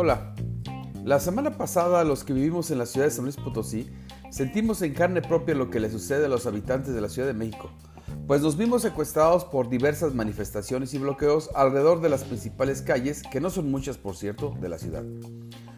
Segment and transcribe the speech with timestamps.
[0.00, 0.32] Hola.
[1.02, 3.90] La semana pasada los que vivimos en la ciudad de San Luis Potosí
[4.30, 7.34] sentimos en carne propia lo que le sucede a los habitantes de la Ciudad de
[7.34, 7.72] México,
[8.28, 13.40] pues nos vimos secuestrados por diversas manifestaciones y bloqueos alrededor de las principales calles, que
[13.40, 15.02] no son muchas por cierto, de la ciudad,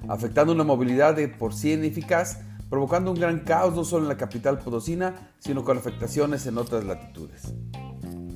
[0.07, 4.19] afectando una movilidad de por sí ineficaz, provocando un gran caos no solo en la
[4.19, 7.55] capital potosina, sino con afectaciones en otras latitudes.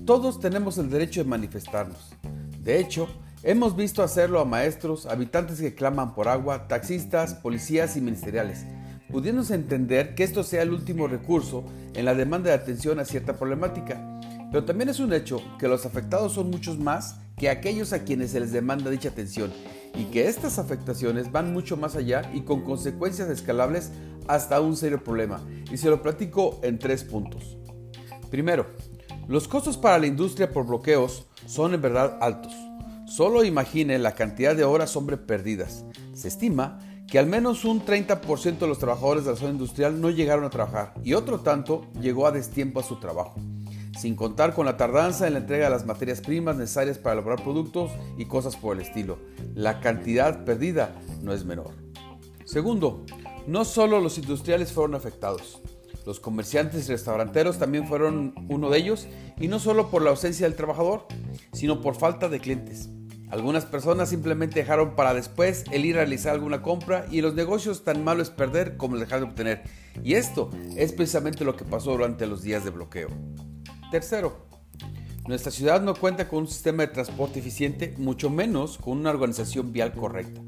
[0.06, 2.14] Todos tenemos el derecho de manifestarnos.
[2.62, 3.06] De hecho,
[3.44, 8.64] hemos visto hacerlo a maestros, habitantes que claman por agua, taxistas, policías y ministeriales,
[9.10, 13.34] pudiéndose entender que esto sea el último recurso en la demanda de atención a cierta
[13.34, 14.18] problemática.
[14.50, 18.30] Pero también es un hecho que los afectados son muchos más que aquellos a quienes
[18.30, 19.52] se les demanda dicha atención
[19.94, 23.90] y que estas afectaciones van mucho más allá y con consecuencias escalables
[24.26, 25.44] hasta un serio problema.
[25.70, 27.58] Y se lo platico en tres puntos.
[28.30, 28.66] Primero,
[29.28, 32.63] los costos para la industria por bloqueos son en verdad altos.
[33.16, 35.84] Solo imagine la cantidad de horas hombre perdidas.
[36.14, 40.10] Se estima que al menos un 30% de los trabajadores de la zona industrial no
[40.10, 43.36] llegaron a trabajar y otro tanto llegó a destiempo a su trabajo,
[43.96, 47.44] sin contar con la tardanza en la entrega de las materias primas necesarias para elaborar
[47.44, 49.20] productos y cosas por el estilo.
[49.54, 51.70] La cantidad perdida no es menor.
[52.44, 53.06] Segundo,
[53.46, 55.60] no solo los industriales fueron afectados,
[56.04, 59.06] los comerciantes y restauranteros también fueron uno de ellos
[59.38, 61.06] y no solo por la ausencia del trabajador,
[61.52, 62.90] sino por falta de clientes.
[63.34, 67.82] Algunas personas simplemente dejaron para después el ir a realizar alguna compra y los negocios
[67.82, 69.62] tan malo es perder como dejar de obtener.
[70.04, 73.08] Y esto es precisamente lo que pasó durante los días de bloqueo.
[73.90, 74.46] Tercero,
[75.26, 79.72] nuestra ciudad no cuenta con un sistema de transporte eficiente, mucho menos con una organización
[79.72, 80.40] vial correcta.